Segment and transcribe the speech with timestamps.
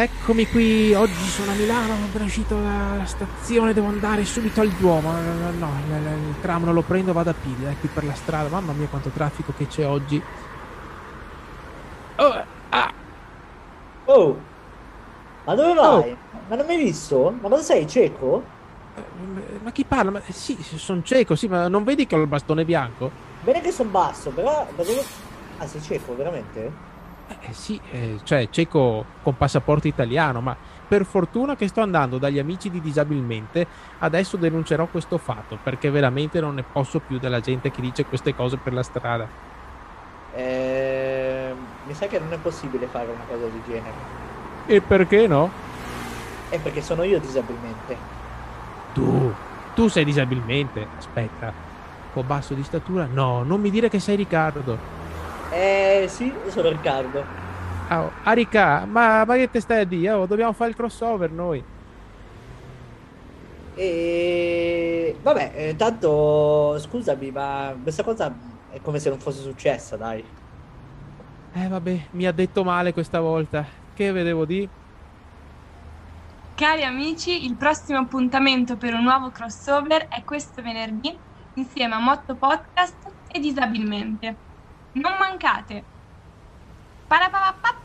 [0.00, 4.68] Eccomi qui, oggi sono a Milano, sono appena uscito dalla stazione, devo andare subito al
[4.68, 5.10] Duomo.
[5.10, 8.14] No, no, il, il tram non lo prendo, vado a Piglia, è qui per la
[8.14, 8.48] strada.
[8.48, 10.22] Mamma mia quanto traffico che c'è oggi.
[12.14, 12.92] Oh, ah.
[14.04, 14.40] oh.
[15.44, 16.10] ma dove vai?
[16.12, 16.16] Oh.
[16.46, 17.34] Ma non mi hai visto?
[17.40, 18.44] Ma cosa sei, cieco?
[18.94, 19.02] Eh,
[19.64, 20.12] ma chi parla?
[20.12, 23.10] Ma, sì, sono cieco, sì, ma non vedi che ho il bastone bianco?
[23.42, 24.64] Bene che sono basso, però.
[25.58, 26.97] Ah, sei cieco, veramente?
[27.28, 30.56] Eh, sì, eh, cioè cieco con passaporto italiano, ma
[30.86, 33.66] per fortuna che sto andando dagli amici di Disabilmente,
[33.98, 38.34] adesso denuncerò questo fatto, perché veramente non ne posso più della gente che dice queste
[38.34, 39.28] cose per la strada.
[40.34, 41.52] Eh,
[41.86, 44.16] mi sa che non è possibile fare una cosa del genere.
[44.66, 45.50] E perché no?
[46.48, 47.96] È perché sono io disabilmente.
[48.94, 49.34] Tu,
[49.74, 50.86] tu sei disabilmente.
[50.96, 51.52] Aspetta,
[52.12, 53.06] po' basso di statura?
[53.10, 54.97] No, non mi dire che sei Riccardo.
[55.50, 57.24] Eh sì, sono Riccardo.
[57.90, 60.12] Oh, Arica, ma, ma che te stai a dire?
[60.12, 61.64] Oh, dobbiamo fare il crossover noi.
[63.74, 68.34] E vabbè, eh, tanto scusami, ma questa cosa
[68.70, 70.24] è come se non fosse successa, dai.
[71.52, 73.64] Eh vabbè, mi ha detto male questa volta.
[73.94, 74.68] Che vedevo di?
[76.54, 81.16] Cari amici, il prossimo appuntamento per un nuovo crossover è questo venerdì
[81.54, 84.47] insieme a Motto Podcast e Disabilmente.
[84.94, 85.84] Non mancate!
[87.08, 87.77] Parapapapappa!